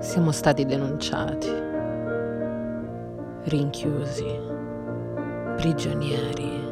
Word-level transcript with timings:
Siamo 0.00 0.30
stati 0.30 0.64
denunciati, 0.64 1.50
rinchiusi, 3.46 4.40
prigionieri, 5.56 6.62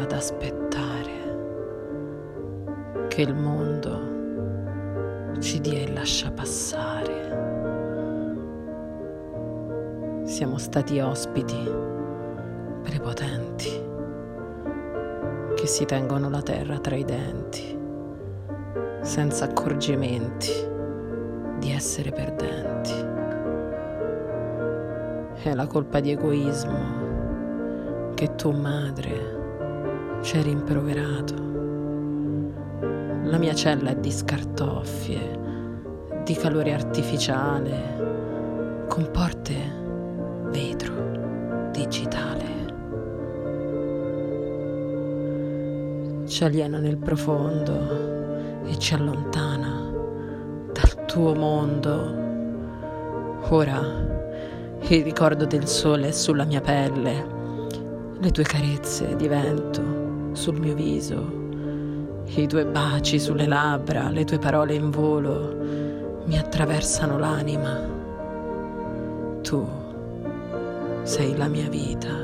ad 0.00 0.12
aspettare 0.12 1.10
che 3.08 3.22
il 3.22 3.34
mondo 3.34 5.40
ci 5.40 5.60
dia 5.60 5.82
il 5.82 5.94
lascia 5.94 6.30
passare. 6.30 7.26
Siamo 10.22 10.58
stati 10.58 11.00
ospiti 11.00 11.70
prepotenti 12.82 13.82
che 15.56 15.66
si 15.66 15.84
tengono 15.86 16.30
la 16.30 16.40
terra 16.40 16.78
tra 16.78 16.94
i 16.94 17.04
denti, 17.04 17.76
senza 19.00 19.46
accorgimenti 19.46 20.76
di 21.58 21.72
essere 21.72 22.12
perdenti. 22.12 22.92
È 25.42 25.54
la 25.54 25.66
colpa 25.66 26.00
di 26.00 26.10
egoismo 26.10 27.06
che 28.14 28.34
tu 28.34 28.50
madre 28.50 29.38
ci 30.22 30.36
hai 30.36 30.42
rimproverato. 30.42 31.34
La 33.24 33.38
mia 33.38 33.54
cella 33.54 33.90
è 33.90 33.96
di 33.96 34.10
scartoffie, 34.10 35.38
di 36.24 36.34
calore 36.34 36.72
artificiale, 36.72 38.86
con 38.88 39.10
porte 39.10 39.54
vetro 40.50 41.70
digitale. 41.70 42.56
Ci 46.26 46.44
aliena 46.44 46.78
nel 46.78 46.98
profondo 46.98 48.64
e 48.64 48.78
ci 48.78 48.94
allontana 48.94 49.77
tuo 51.08 51.34
mondo. 51.34 52.26
Ora 53.48 53.80
il 54.80 55.02
ricordo 55.02 55.46
del 55.46 55.66
sole 55.66 56.08
è 56.08 56.10
sulla 56.12 56.44
mia 56.44 56.60
pelle, 56.60 57.26
le 58.18 58.30
tue 58.30 58.44
carezze 58.44 59.16
di 59.16 59.26
vento 59.26 60.32
sul 60.32 60.60
mio 60.60 60.74
viso, 60.74 61.24
i 62.26 62.46
tuoi 62.46 62.66
baci 62.66 63.18
sulle 63.18 63.46
labbra, 63.46 64.10
le 64.10 64.24
tue 64.24 64.38
parole 64.38 64.74
in 64.74 64.90
volo 64.90 65.56
mi 66.26 66.38
attraversano 66.38 67.18
l'anima. 67.18 67.80
Tu 69.40 69.66
sei 71.04 71.34
la 71.38 71.48
mia 71.48 71.70
vita, 71.70 72.14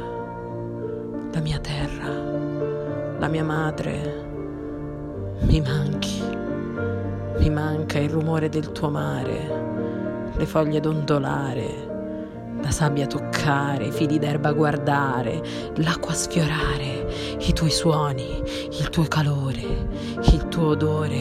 la 1.33 1.41
mia 1.41 1.59
terra, 1.59 2.12
la 3.19 3.29
mia 3.29 3.45
madre. 3.45 4.23
Mi 5.41 5.61
manchi. 5.62 6.23
Mi 7.45 7.50
manca 7.50 7.98
il 7.98 8.09
rumore 8.09 8.48
del 8.48 8.73
tuo 8.73 8.89
mare, 8.89 10.31
le 10.34 10.47
foglie 10.47 10.81
dondolare, 10.81 12.56
la 12.62 12.70
sabbia 12.70 13.06
toccare, 13.06 13.89
i 13.89 13.92
fili 13.92 14.19
d'erba 14.19 14.53
guardare, 14.53 15.42
l'acqua 15.75 16.15
sfiorare, 16.15 17.37
i 17.41 17.53
tuoi 17.53 17.69
suoni, 17.69 18.42
il 18.70 18.89
tuo 18.89 19.05
calore, 19.05 19.61
il 20.22 20.48
tuo 20.48 20.69
odore. 20.69 21.20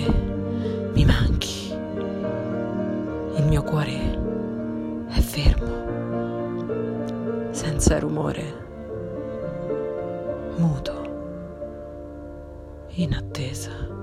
Mi 0.94 1.04
manchi. 1.04 1.74
Il 3.36 3.46
mio 3.46 3.64
cuore 3.64 5.08
è 5.10 5.20
fermo, 5.20 5.74
senza 7.52 8.00
rumore, 8.00 8.54
muto, 10.56 11.02
in 12.92 13.14
attesa. 13.14 14.03